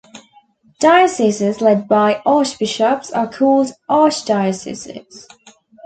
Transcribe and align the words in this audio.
Dioceses 0.79 1.61
led 1.61 1.87
by 1.87 2.23
archbishops 2.25 3.11
are 3.11 3.29
called 3.31 3.71
archdioceses. 3.87 5.27